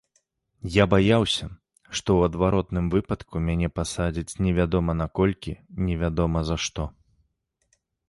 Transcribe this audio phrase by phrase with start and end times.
[0.75, 1.45] Я баяўся,
[1.99, 5.57] што ў адваротным выпадку мяне пасадзяць невядома на колькі
[5.89, 6.93] невядома за што.